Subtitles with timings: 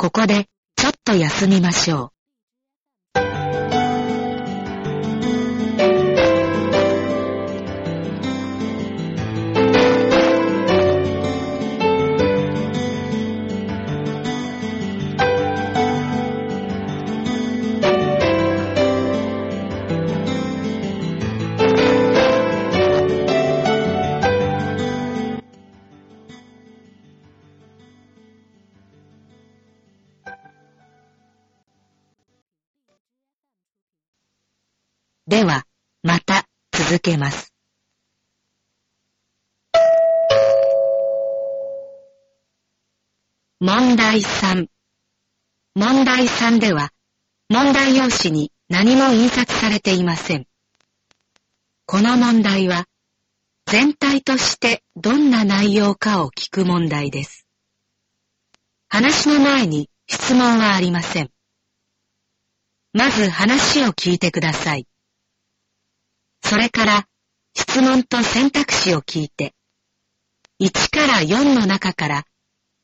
[0.00, 2.17] ここでちょっと休みましょう。
[35.28, 35.64] では、
[36.02, 37.52] また続けます。
[43.60, 44.68] 問題3。
[45.74, 46.92] 問題3では、
[47.50, 50.46] 問題用紙に何も印刷されていません。
[51.84, 52.86] この問題は、
[53.66, 57.46] 全体としてどんな内容かを聞く問題です。
[58.88, 61.30] 話の前に質問はありません。
[62.94, 64.86] まず話を聞いてください。
[66.48, 67.06] それから
[67.54, 69.52] 質問と選択肢を聞いて、
[70.62, 72.24] 1から4の中から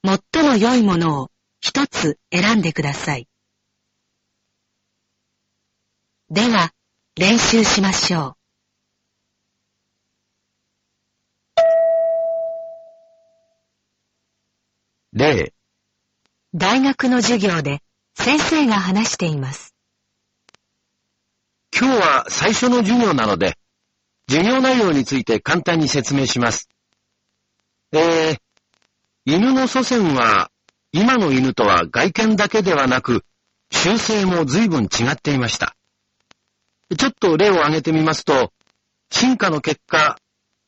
[0.04, 1.30] 最も良いものを
[1.62, 3.26] 一つ選んでください。
[6.28, 6.72] では、
[7.16, 8.36] 練習しましょ
[15.14, 15.54] 例、う。
[16.52, 17.80] 大学の授業で
[18.14, 19.73] 先生が話しています。
[21.76, 23.58] 今日は最初の授業なので、
[24.28, 26.68] 授業内容について簡単に説明します。
[27.92, 28.36] えー、
[29.24, 30.52] 犬の祖先は、
[30.92, 33.24] 今の犬とは外見だけではなく、
[33.72, 35.74] 習性も随分違っていました。
[36.96, 38.52] ちょっと例を挙げてみますと、
[39.10, 40.16] 進化の結果、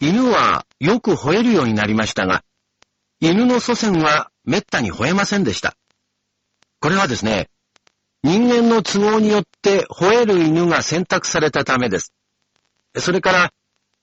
[0.01, 2.43] 犬はよく吠えるようになりましたが、
[3.21, 5.77] 犬の祖先は滅多に吠えませんでした。
[6.81, 7.49] これはですね、
[8.27, 12.13] 人間の都合によって吠える犬が選択されたためです。
[12.97, 13.53] それから、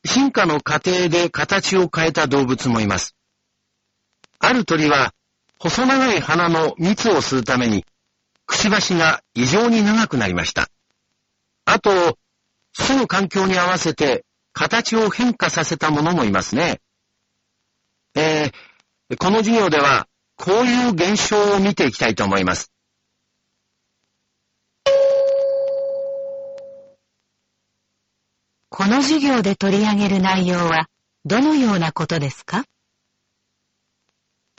[0.06, 3.18] 進化の過程で形を変えた動物もいます。
[4.40, 5.14] ある鳥は、
[5.60, 7.84] 細長い鼻の蜜を吸うために、
[8.46, 10.70] くちばしが異常に長くなりました。
[11.66, 12.18] あと、
[12.72, 14.24] 住む環境に合わせて
[14.54, 16.80] 形を変化させたものもいますね。
[18.16, 20.08] えー、この授業では、
[20.38, 22.73] こういう現象を見ていきたいと思います。
[28.76, 30.88] この授業で取り上げる内容は
[31.26, 32.64] どのようなことですか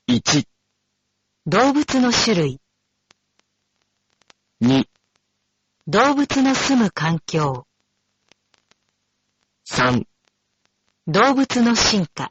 [0.09, 0.47] ？1、
[1.47, 2.61] 動物の種類、
[4.63, 4.85] 2、
[5.89, 7.67] 動物の住む環境、
[9.69, 10.05] 3、
[11.09, 12.31] 動物の進化、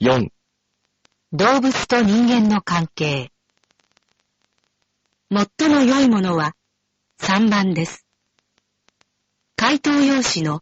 [0.00, 0.28] 4、
[1.32, 3.32] 動物と人間の関係。
[5.28, 6.54] 最も良いものは
[7.20, 8.01] 3番です。
[9.72, 10.60] 回答用紙の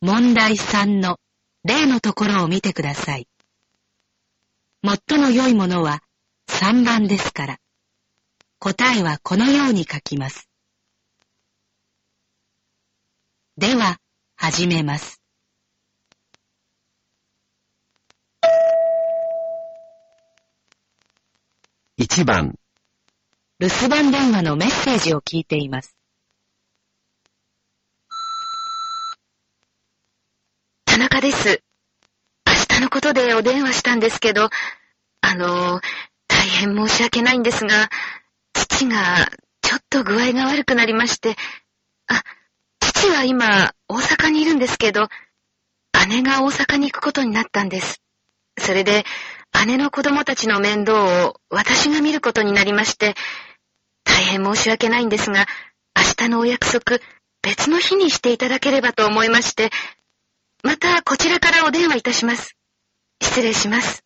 [0.00, 1.18] 問題3の
[1.64, 3.26] 例のところを見てください。
[4.84, 6.00] 最も良いものは
[6.46, 7.58] 3番ですから、
[8.60, 10.48] 答えはこのように書きます。
[13.56, 13.98] では、
[14.36, 15.20] 始めます。
[21.98, 22.56] 1番、
[23.58, 25.96] 留守番電話のメッセージを聞いています。
[30.92, 31.62] 田中です。
[32.46, 34.50] 明日のことでお電話したんですけど、
[35.22, 35.80] あの、
[36.28, 37.88] 大変申し訳ないんですが、
[38.52, 39.30] 父が
[39.62, 41.36] ちょっと具合が悪くなりまして、
[42.08, 42.22] あ、
[42.80, 45.08] 父は今大阪にいるんですけど、
[46.10, 48.02] 姉が大阪に行くことになったんです。
[48.58, 49.06] それで、
[49.66, 53.14] 姉の子供たちの面倒を私が見ることになりまして、
[54.04, 55.46] 大変申し訳ないんですが、
[55.96, 56.98] 明日のお約束、
[57.40, 59.70] 別の日にしていただければと思いまして、
[60.62, 62.56] またこちらからお電話いたします。
[63.20, 64.04] 失礼します。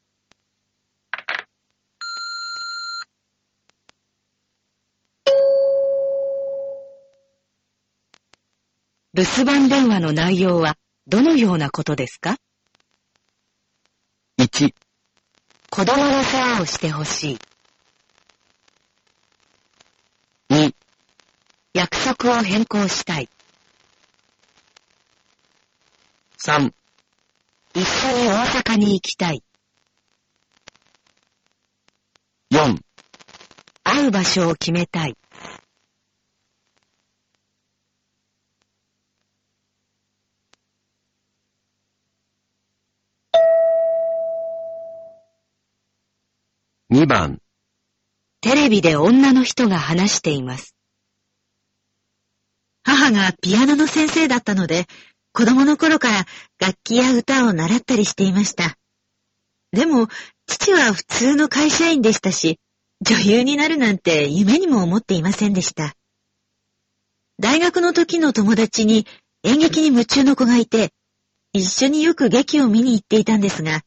[9.12, 10.76] 留守番電話の内容は
[11.06, 12.37] どのようなことですか
[14.38, 14.75] ？1、
[15.70, 17.38] 子供の世話をしてほしい。
[20.50, 20.75] 2、
[21.75, 23.29] 約束を変更したい。
[26.46, 26.70] 3、
[27.75, 29.43] 一緒に大阪に行きたい。
[32.52, 32.78] 4、
[33.82, 35.16] 会う場所を決めたい。
[46.93, 47.40] 2番、
[48.40, 50.76] テレビで女の人が話しています。
[52.84, 54.87] 母がピアノの先生だったので、
[55.37, 56.27] 子供の頃から
[56.59, 58.79] 楽器や歌を習ったりしていました。
[59.71, 60.09] でも、
[60.47, 62.59] 父は普通の会社員でしたし、
[63.03, 65.94] 女優になるなんて夢にも思っていませんでした。
[67.38, 69.06] 大学の時の友達に
[69.43, 70.94] 演劇に夢中の子がいて、
[71.53, 73.82] 一緒によく劇を見に行っていたんですが、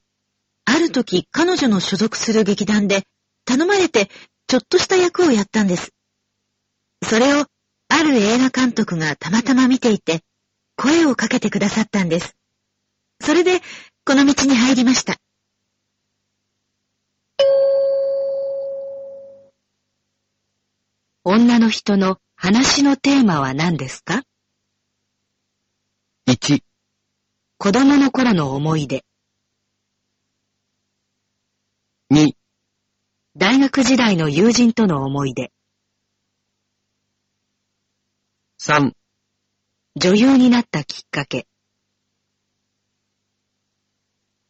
[0.66, 3.08] ある時彼女の所属する劇団で
[3.46, 4.12] 頼まれて
[4.46, 5.96] ちょっとした役をやったんです。
[7.04, 7.48] それを
[7.88, 10.22] ある映画監督がたまたま見ていて、
[10.82, 12.38] 声をかけてくださったんです。
[13.20, 13.60] それで、
[14.06, 15.18] この道に入りました。
[21.26, 24.24] 女の人の話のテーマは何ですか
[26.30, 26.64] ?1
[27.58, 29.04] 子供の頃の思い出
[32.10, 32.32] 2
[33.36, 35.52] 大学時代の友人との思い出
[38.62, 38.94] 3
[39.96, 41.48] 女優になったきっかけ。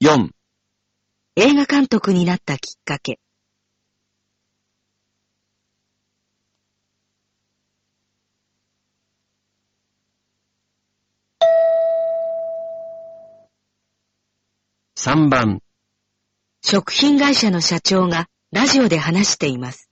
[0.04, 0.30] 4
[1.38, 3.20] 映画監督になったきっかけ。
[14.98, 15.62] 3番。
[16.62, 19.90] 食品会社の社長がラジオで話しています。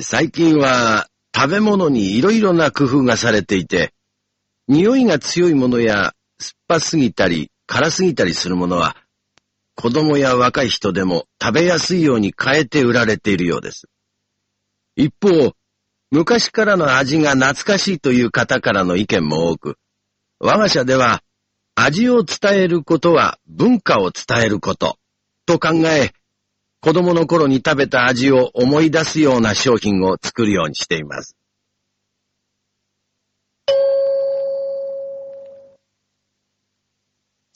[0.00, 1.08] 最近は
[1.40, 3.94] 食べ物にいろいろな工夫がされていて、
[4.66, 8.96] 匂いが強いものや酸っぱすぎたり辛すぎたりするものは、
[9.76, 13.86] 子供や若い人でも食べやすいように変えて売られているようです。
[14.96, 15.52] 一方、
[16.10, 19.76] 昔からの味が懐かしいという方からの意見も多く、
[20.40, 21.22] 我が社では
[21.76, 24.96] 味を伝えることは文化を伝えること
[25.46, 26.10] と考え、
[26.80, 31.36] 子供の頃に食べた味を思い出すような商品を作るようにしています。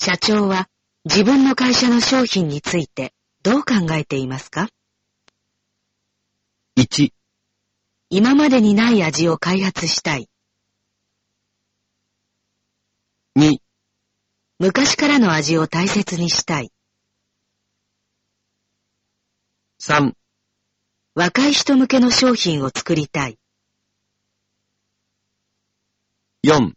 [0.00, 0.66] 社長は
[1.04, 3.12] 自分の会社の商品について
[3.44, 4.68] どう考えていますか
[6.76, 7.12] ?1
[8.10, 10.28] 今までにない味を開発したい。
[13.38, 13.58] 2
[14.58, 16.71] 昔からの味を大切にしたい。
[19.84, 20.12] 3
[21.16, 23.36] 若い人向けの商品を作りたい。
[26.46, 26.74] 4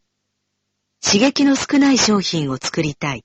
[1.06, 3.24] 刺激の少ない商品を作りたい。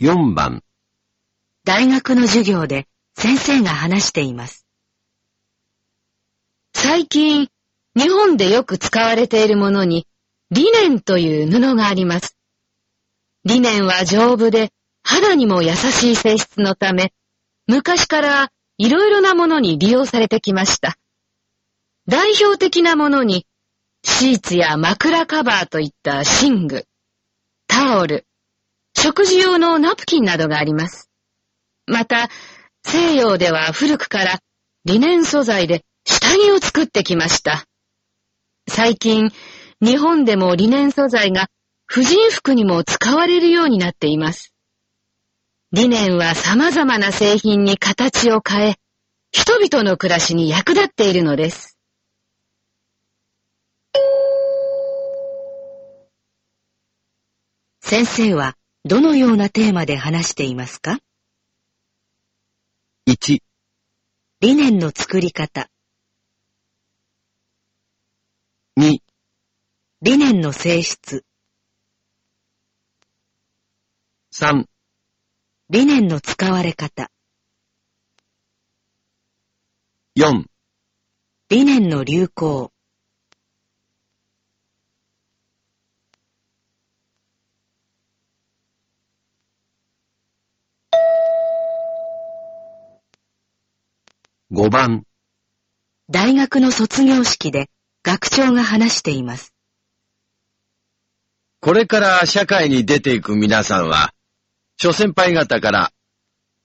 [0.00, 0.64] 4番
[1.62, 4.66] 大学の授業で先生が話しています。
[6.74, 7.48] 最近、
[7.94, 10.06] 日本でよく使われているものに、
[10.50, 12.36] リネンという布があります。
[13.44, 14.70] リネンは丈夫で
[15.02, 17.12] 肌にも優しい性質のため、
[17.66, 20.96] 昔からいろいろなものに利用されてきました。
[22.08, 23.46] 代表的なものに、
[24.04, 26.86] シーツや枕カバーといった寝具、
[27.68, 28.26] タオル、
[28.96, 31.10] 食事用のナプキンなどがあります。
[31.86, 32.28] また、
[32.84, 34.40] 西洋では古くから
[34.84, 37.64] リネン素材で下着を作ってきました。
[38.74, 39.30] 最近、
[39.82, 41.48] 日本でもリネン素材が
[41.84, 44.54] 婦人服にも使われるようになっています。
[45.72, 48.74] リネンは様々な製品に形を変え、
[49.30, 51.76] 人々の暮らしに役立っているのです。
[57.82, 60.98] 先生はどのようなテーマで話していますか
[63.06, 63.38] ?1
[64.40, 65.68] 理念の作り方
[68.78, 69.00] 2
[70.00, 71.26] 理念の性質。
[74.32, 74.64] 3
[75.68, 77.10] 理念の使われ方。
[80.16, 80.46] 4
[81.50, 82.72] 理念の流行。
[94.50, 95.04] 5番。
[96.08, 97.68] 大学の卒業式で
[98.04, 99.54] 学長が話しています。
[101.60, 104.12] これから社会に出ていく皆さんは、
[104.76, 105.92] 諸先輩方から、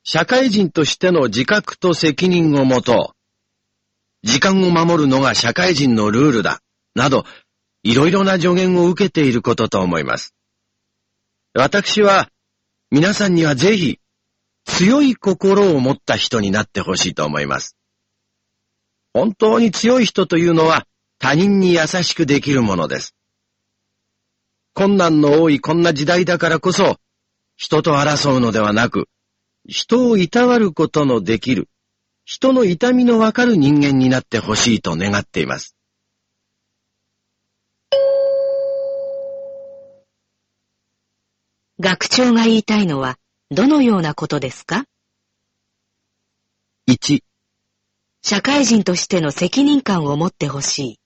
[0.03, 4.27] 社会人としての自覚と責任を持とう。
[4.27, 6.62] 時間を守るのが社会人のルールだ。
[6.96, 7.25] など、
[7.84, 10.34] いろいろな助言を受けていることと思います。
[11.53, 12.32] 私は、
[12.89, 14.00] 皆さんにはぜひ、
[14.65, 17.77] 強い心を持った人になってほしいと思います。
[19.13, 20.88] 本当に強い人というのは、
[21.19, 23.15] 他人に優しくできるものです。
[24.74, 26.97] 困難の多いこんな時代だからこそ、
[27.55, 29.09] 人と争うのではなく、
[29.67, 31.67] 人をいたわることのできる、
[32.25, 35.75] 人の痛みのわかる人間になってほしいと願っています。
[41.79, 43.17] 学長が言いたいのは、
[43.50, 44.86] どのようなことですか
[46.88, 47.21] ？1、
[48.21, 51.00] 社会人としての責任感を持ってほしい。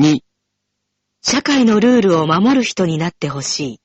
[0.00, 0.24] 2、
[1.20, 3.80] 社会のルールを守る人になってほしい。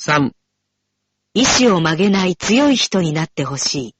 [0.00, 0.30] 3、
[1.34, 3.96] 意志を曲げない強い人になってほし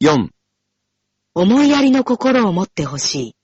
[0.00, 0.04] い。
[0.04, 0.30] 4、
[1.34, 3.36] 思いやりの心を持ってほしい。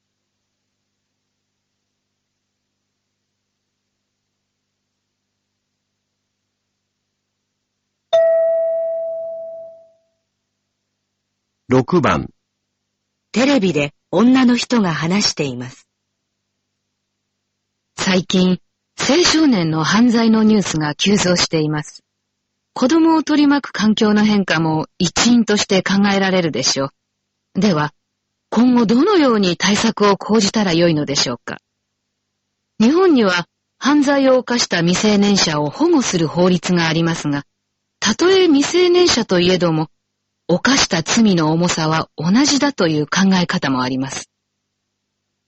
[11.69, 12.29] 6番、
[13.37, 15.87] テレビで女の人が話しています。
[17.95, 18.61] 最近、
[18.99, 22.03] 青少年の犯罪のニュースが急増しています。
[22.73, 26.87] 子供を取り巻く環境の変化も一因として考えられるでしょ
[27.55, 27.61] う。
[27.61, 27.93] では、
[28.49, 31.59] 今後どのように対策を講じたらよいのでしょうか。
[32.81, 37.45] 日本には犯罪を犯した未成年者を保護する法律がありますが、
[38.01, 39.91] たとえ未成年者といえども、
[40.49, 44.31] 犯した罪の重さは同じだという考え方もあります。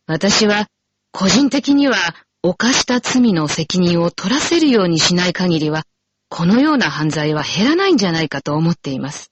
[0.07, 0.67] 私は
[1.12, 1.97] 個人的には
[2.43, 5.85] 犯した罪の責任を取らせるようにしない限りは、
[6.28, 9.31] このような犯罪は減らないんじゃないかと思っています。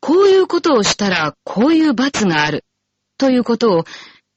[0.00, 2.64] こういうことをしたらこういう罰がある
[3.16, 3.84] ということを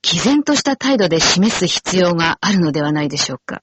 [0.02, 3.62] 毅然とした態度で示す必要があるのではないでしょうか。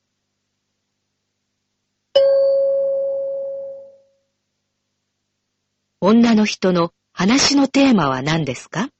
[6.07, 8.91] 女の人の話のテーマは何ですか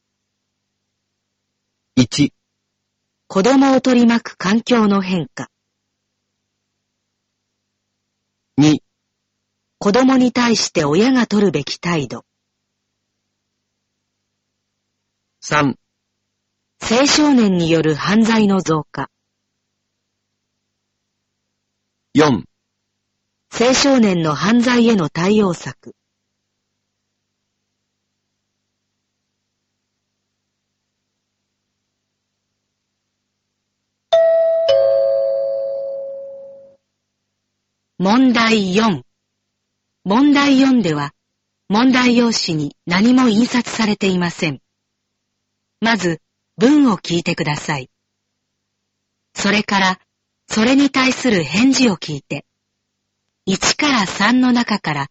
[1.99, 2.31] ？1、
[3.27, 5.51] 子供を取り巻く環境の変化。
[8.59, 8.79] 2、
[9.79, 12.25] 子供に対して親が取るべき態度。
[15.43, 15.75] 3、
[16.81, 19.11] 青少年による犯罪の増加。
[22.15, 22.45] 4、
[23.51, 25.95] 青少年の犯罪への対応策。
[37.99, 39.05] 問題4。
[40.03, 41.15] 問題4では、
[41.69, 44.61] 問題用紙に何も印刷されていません。
[45.81, 46.21] まず、
[46.57, 47.91] 文を聞いてください。
[49.37, 50.01] それから、
[50.49, 52.47] それに対する返事を聞いて、
[53.49, 55.07] 1から3の中から、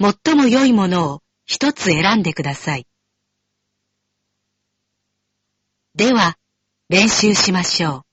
[0.00, 2.86] 最も良いものを一つ選んでください。
[5.94, 6.38] では、
[6.88, 8.05] 練習しましょう。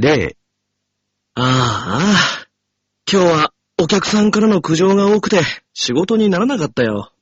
[0.00, 0.38] 例、
[1.34, 2.46] ああ、
[3.10, 5.42] 今日はお客さんからの苦情が多くて
[5.74, 7.12] 仕事にならなかったよ。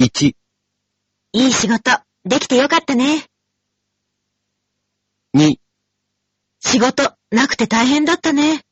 [0.00, 0.34] 1、
[1.34, 1.90] いい仕事、
[2.24, 3.26] できてよかったね。
[5.36, 5.56] 2、
[6.60, 8.62] 仕事、なくて大変だったね。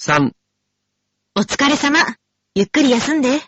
[0.00, 0.30] 3、
[1.34, 1.98] お疲れ様。
[2.54, 3.40] ゆっくり休んで。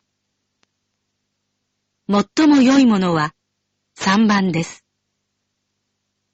[2.08, 3.32] 最も良いものは
[3.96, 4.87] 3番です。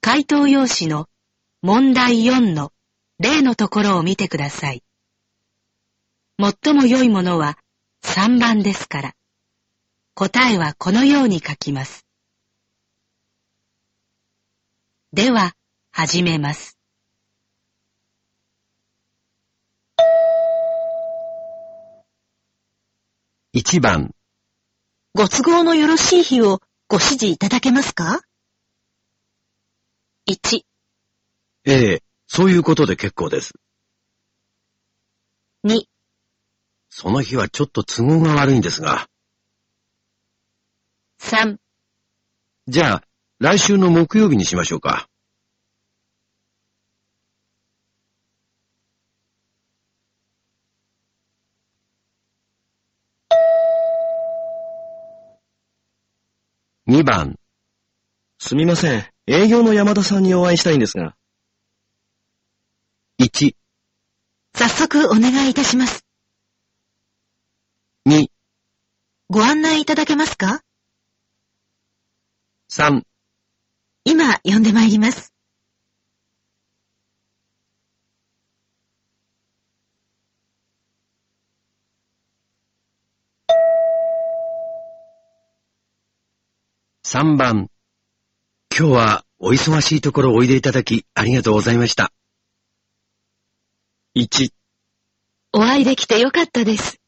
[0.07, 1.07] 回答用紙の
[1.63, 2.71] 問題4の
[3.17, 4.83] 例のところを見てください。
[6.39, 7.57] 最も良いものは
[8.03, 9.13] 3番ですから、
[10.13, 12.05] 答えはこのように書きます。
[15.11, 15.53] では、
[15.91, 16.77] 始めます。
[23.55, 24.11] 1番、
[25.15, 28.21] ご都合のよろしい日をご指示いただけますか？
[30.27, 30.65] 1、
[31.65, 33.53] ええ、そういうことで結構です。
[35.63, 35.83] ?2、
[36.89, 39.07] その日はちょっと都合が悪いんですが。
[41.19, 41.57] 3、
[42.67, 43.03] じゃあ、
[43.37, 45.07] 来週の木曜日にしましょうか。
[56.87, 57.37] 2番、
[58.39, 59.14] すみません。
[59.27, 61.15] 営業の山田さんにお会いしたいんですが。
[63.19, 63.55] 1、
[64.53, 66.05] 早速お願いいたします。
[68.07, 68.27] 2、
[69.29, 70.61] ご案内いただけますか
[72.69, 73.01] ?3、
[74.03, 75.33] 今呼んでまいります。
[87.03, 87.69] 3番
[88.77, 92.11] 今日はお忙しいところおいでいただきありがとうございました。
[94.17, 94.49] 1、
[95.53, 96.99] お会いできてよかったです。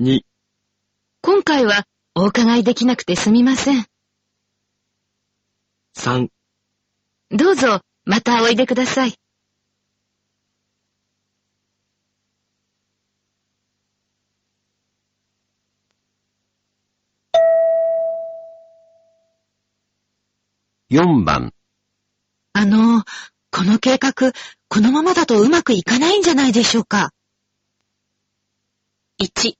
[0.00, 0.20] 2、
[1.20, 3.84] 今回はお伺いできなくてすみません。
[5.98, 6.28] 3、
[7.32, 9.14] どうぞ、またおいでください。
[20.90, 21.52] 4番。
[22.52, 23.02] あの、
[23.50, 24.32] この計画、
[24.68, 27.12] このままだとうまくいかないんじゃないでしょうか
[29.20, 29.54] ？1、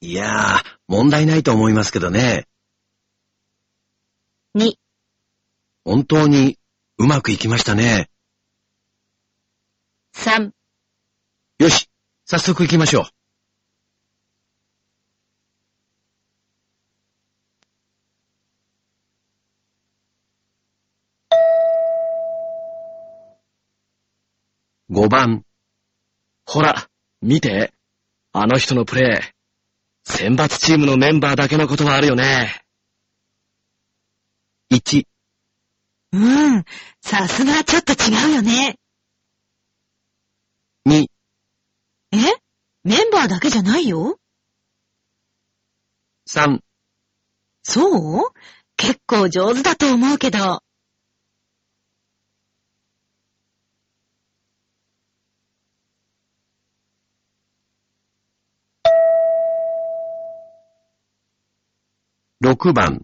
[0.00, 2.46] いやー、問題ないと思いますけどね。
[4.54, 4.74] 2、
[5.84, 6.58] 本当に
[6.98, 8.10] うまくいきましたね。
[10.14, 10.50] 3、
[11.58, 11.88] よし、
[12.26, 13.17] 早速行きましょう。
[24.90, 25.44] 5番。
[26.46, 26.88] ほら、
[27.20, 27.74] 見て。
[28.32, 30.10] あの人のプレー。
[30.10, 32.62] 選抜チームのメンバーだけのことはあるよね。
[34.72, 35.04] 1、
[36.12, 36.18] う
[36.58, 36.64] ん、
[37.02, 38.78] さすがちょっと違うよね。
[40.86, 41.06] 2、
[42.12, 42.16] え？
[42.84, 44.18] メンバーだけじゃないよ
[46.26, 46.60] ？3、
[47.62, 48.30] そう？
[48.76, 50.62] 結構上手だと思うけど。
[62.40, 63.02] 6番。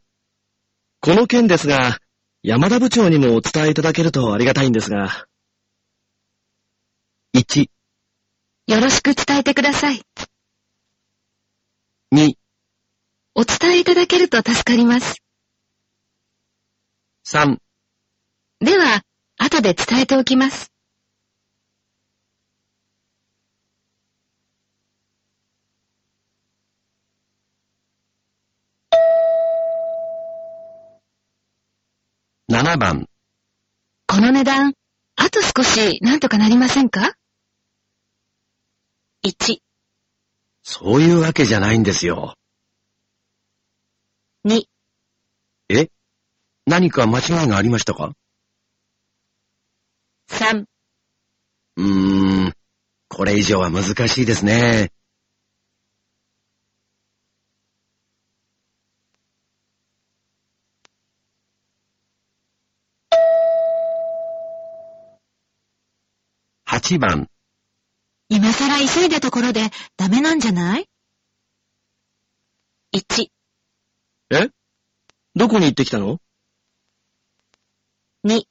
[1.01, 1.99] この件ですが、
[2.45, 5.27] 山田部長にもお伝えいただけるとありがたいんですが。
[7.37, 7.67] 1、
[8.69, 10.03] よろしく伝えてください。
[12.15, 12.35] 2、
[13.35, 15.17] お伝えいただけると助かります。
[17.27, 17.59] 3、
[18.61, 19.03] では、
[19.37, 20.74] 後で伝えておきます。
[32.55, 33.09] 7番。
[34.07, 34.75] この値段、
[35.17, 37.17] あと少しなんとかなりませんか
[39.27, 39.59] ?1、
[40.63, 42.37] そういうわけじゃないんですよ。
[44.47, 44.67] 2、
[45.71, 45.89] え？
[46.65, 48.13] 何か間違いがありましたか
[50.31, 50.67] ？3、
[51.77, 52.53] うーん、
[53.09, 54.93] これ以上は難しいですね。
[66.87, 67.31] 8番。
[68.29, 70.87] 今更急いだところでダメなんじゃない
[72.95, 73.29] ？1、
[74.31, 74.51] え？
[75.35, 76.21] どこに行ってきたの
[78.27, 78.43] ？2、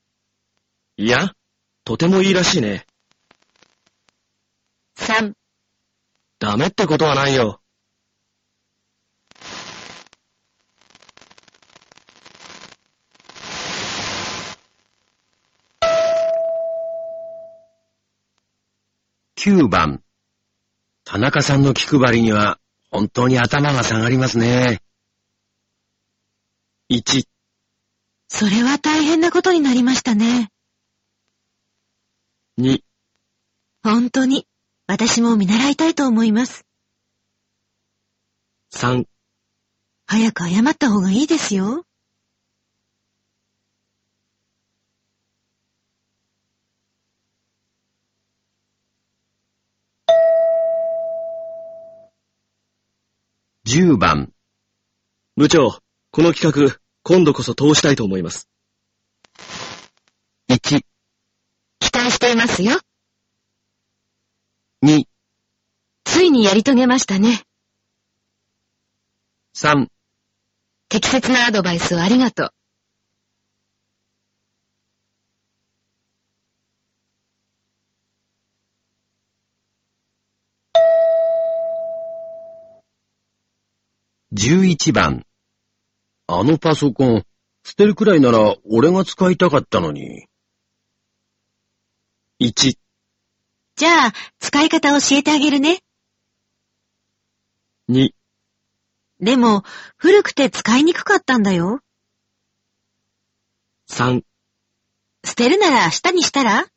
[0.97, 1.33] いや、
[1.83, 2.87] とてもいいらしいね。
[4.97, 5.33] 3、
[6.39, 7.61] ダメってことはないよ。
[19.45, 20.01] 9番。
[21.03, 24.81] 田中さんの気配りには本当に頭が下がりますね。
[26.89, 27.25] 1、
[28.29, 30.49] それは大変なことになりましたね。
[32.57, 32.83] 2、
[33.83, 34.47] 本当に、
[34.87, 36.65] 私も見習いたいと思います。
[38.73, 39.03] 3、
[40.07, 41.85] 早く謝った方がいいですよ。
[53.73, 54.31] 10番。
[55.35, 55.79] 部長、
[56.11, 58.47] この企画、今度こそ通したいと思います。
[60.47, 60.59] 1、
[61.79, 62.79] 期待していますよ。
[64.85, 65.05] 2、
[66.03, 67.41] ついにやり遂げましたね。
[69.55, 69.87] 3、
[70.87, 72.53] 適切なアドバイスをありがとう。
[84.35, 85.27] 11番。
[86.25, 87.23] あのパソコン、
[87.63, 90.25] 捨てるくらいなら俺が使いたかったのに。
[92.39, 92.77] 1、
[93.75, 95.83] じゃあ、使い方教えてあげるね。
[97.89, 98.09] 2、
[99.19, 99.63] でも、
[99.97, 101.81] 古くて使いにくかったんだよ。
[103.87, 104.23] 3、
[105.23, 106.72] 捨てるなら明日にしたら？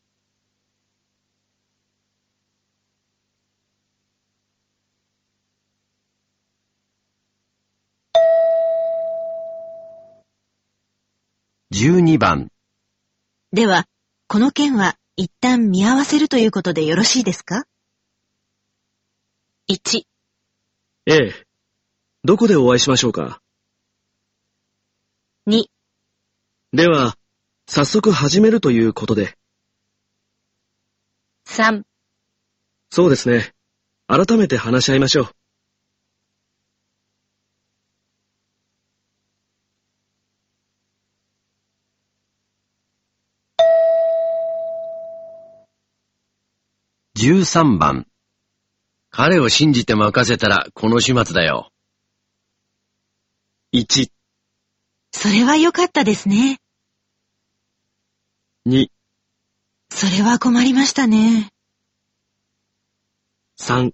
[11.79, 12.49] 12番。
[13.53, 13.85] では、
[14.29, 17.67] この件は一旦見合わせるということでよろしいですか
[19.71, 20.05] ？1、
[21.05, 21.47] ええ。
[22.25, 23.43] どこでお会いしましょうか
[25.47, 25.67] ？2、
[26.73, 27.15] では、
[27.69, 29.37] 早速始めるということで。
[31.47, 31.83] 3、
[32.89, 33.53] そうですね。
[34.07, 35.36] 改めて話し合いましょう。
[47.27, 48.07] 13番。
[49.11, 51.73] 彼を信じて任せたらこの始末だよ。
[53.75, 54.13] 1、
[55.11, 56.59] それは良かったですね。
[58.69, 58.87] 2、
[59.91, 61.51] それは困りましたね。
[63.59, 63.91] 3、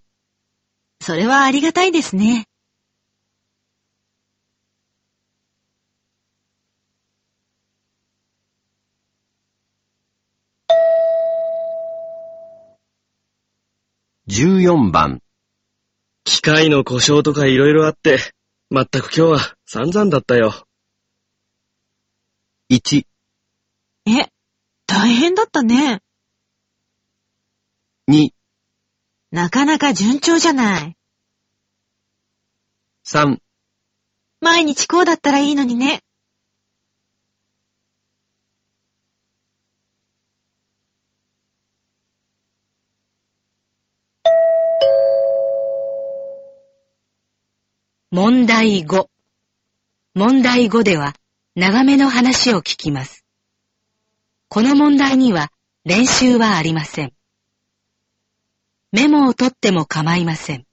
[1.00, 2.44] それはありがたいですね。
[14.34, 15.20] 14番。
[16.24, 18.18] 機械の故障とか色々あって、
[18.70, 20.66] まったく今日は散々だったよ。
[22.70, 23.04] 1、
[24.06, 24.28] え、
[24.86, 26.00] 大変だったね。
[28.08, 28.30] 2、
[29.32, 30.96] なかなか順調じゃない。
[33.04, 33.36] 3、
[34.40, 36.00] 毎日こうだったらいいのにね。
[48.14, 49.08] 問題5。
[50.14, 51.14] 問題5では、
[51.54, 53.24] 長めの話を聞きます。
[54.50, 55.50] この問題には
[55.86, 57.14] 練習はありません。
[58.92, 60.66] メモを取っても構いません。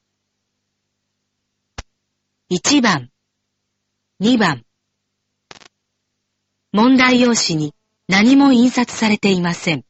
[2.52, 3.10] 1番、
[4.20, 4.66] 2番。
[6.74, 7.74] 問題用紙に
[8.10, 9.86] 何も印刷されていません。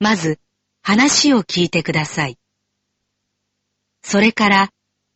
[0.00, 0.40] まず、
[0.80, 2.38] 話を聞いてください。
[4.02, 4.70] それから、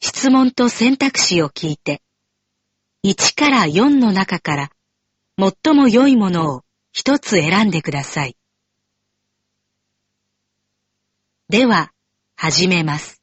[0.04, 2.02] 質問と選択肢を聞いて、
[3.06, 4.70] 1から4の中から
[5.38, 6.62] 最も良いものを
[6.92, 8.36] 一つ選んでください。
[11.48, 11.92] では、
[12.34, 13.22] 始めます。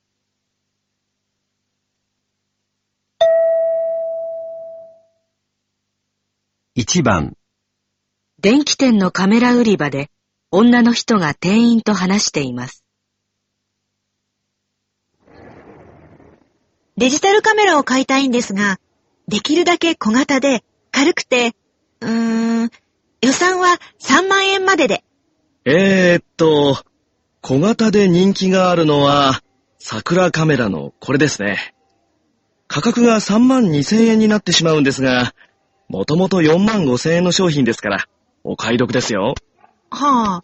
[6.77, 7.35] 1番。
[8.39, 10.09] 電気店のカメラ売り場で
[10.49, 12.85] 女の人が店員と話しています。
[16.99, 18.77] デジタルカメラを買いたいんですが、
[19.29, 21.55] できるだけ小型で軽くて、
[22.01, 22.69] うーん、
[23.21, 25.05] 予算は3万円までで。
[25.63, 26.83] えーっと、
[27.39, 29.41] 小型で人気があるのは、
[29.77, 31.73] 桜カメラのこれですね。
[32.67, 35.33] 価格が3万2千円になってしまうんですが、
[35.87, 38.09] もともと4万5千円の商品ですから、
[38.43, 39.35] お買い得ですよ。
[39.89, 40.43] は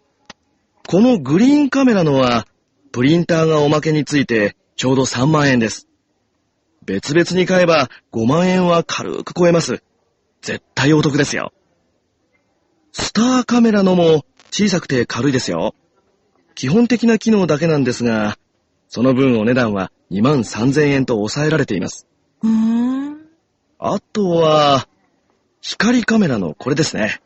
[0.88, 2.46] このグリーンカメラのは、
[2.92, 5.85] プリンターがおまけについてちょうど3万円です。
[6.86, 9.82] 別々に買えば5万円は軽く超えます。
[10.40, 11.52] 絶対お得ですよ。
[12.92, 15.74] スターカメラのも小さくて軽いですよ。
[16.54, 18.38] 基本的な機能だけなんですが、
[18.88, 22.06] その分お値段は2万3000円と抑えられています。
[22.42, 23.18] うーん。
[23.78, 24.88] あとは、
[25.60, 27.20] 光カメラのこれですね。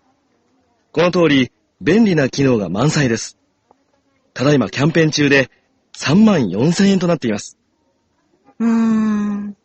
[0.92, 3.38] この通り、便利な機能が満載です。
[4.33, 5.51] ただいまキャンペーン中で
[5.96, 7.60] 3万4000円となっています。
[8.61, 9.57] うーん。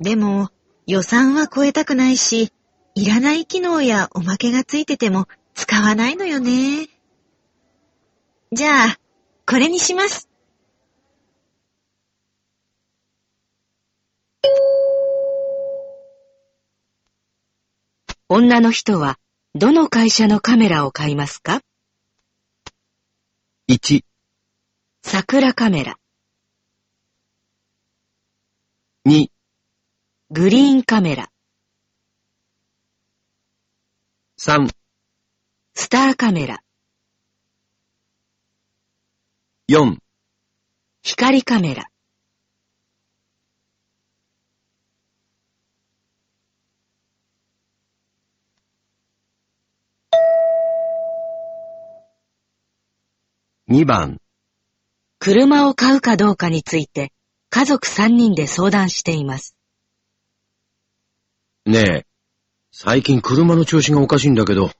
[0.00, 0.48] でも、
[0.86, 2.52] 予算は超えたくないし、
[2.94, 6.88] いらない機能やおまけがついてても使わないのよね。
[8.50, 8.98] じゃあ、
[9.46, 10.28] これにします。
[18.28, 19.18] 女の人は
[19.54, 21.60] どの会社のカメラを買いますか
[23.68, 24.02] ？1、
[25.02, 25.99] 桜カメラ、
[29.06, 29.30] 2、
[30.30, 31.30] グリーンカメラ、
[34.38, 34.68] 3、
[35.72, 36.62] スターカメラ、
[39.70, 39.96] 4、
[41.02, 41.88] 光カメラ。
[53.66, 54.20] 2番。
[55.20, 57.14] 車を買うかどうかについて
[57.50, 59.56] 家族3人で相談しています。
[61.66, 62.06] ねえ、
[62.72, 64.70] 最近車の調子がおかしいんだけど、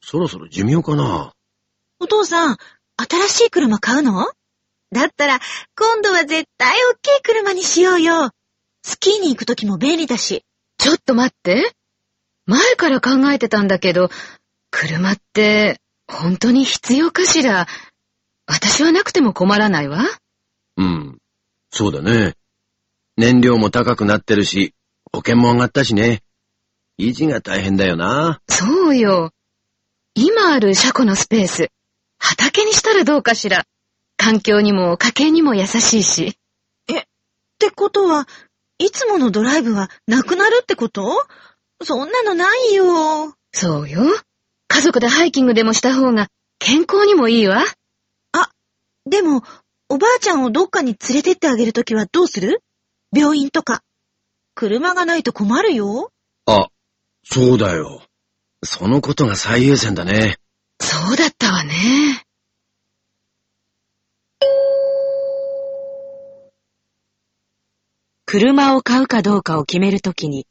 [0.00, 1.32] そろそろ寿命かな
[1.98, 2.56] お父さん、
[2.96, 4.26] 新しい車買うの？
[4.92, 5.38] だったら、
[5.76, 8.30] 今度は絶対大きい車にしようよ。
[8.82, 10.44] スキーに行くときも便利だし。
[10.78, 11.72] ちょっと待って。
[12.46, 14.10] 前から考えてたんだけど、
[14.70, 17.66] 車って本当に必要かしら？
[18.46, 20.04] 私はなくても困らないわ。
[20.76, 21.19] うん。
[21.70, 22.34] そうだね。
[23.16, 24.74] 燃料も高くなってるし、
[25.12, 26.22] 保険も上がったしね。
[26.98, 28.40] 維持が大変だよな。
[28.48, 29.32] そうよ。
[30.14, 31.68] 今ある車庫のスペース、
[32.18, 33.64] 畑にしたらどうかしら。
[34.16, 36.28] 環境にも家計にも優しいし。
[36.28, 36.34] っ
[37.58, 38.26] てことは、
[38.78, 41.26] いつものドライブはなくなるってこと？
[41.82, 43.34] そんなのないよ。
[43.52, 44.00] そうよ。
[44.68, 46.28] 家族でハイキングでもした方が
[46.58, 47.64] 健康にもいいわ。
[49.06, 49.42] でも、
[49.92, 52.62] おばあちゃんをどっかに連れてってあげるときはどうする？
[53.12, 53.82] 病院とか。
[54.54, 56.12] 車がないと困るよ。
[56.46, 56.68] あ、
[57.24, 58.00] そうだよ。
[58.62, 60.36] そのことが最優先だね。
[60.80, 61.72] そうだったわね。
[68.26, 70.46] 車を買うかどうかを決めるときに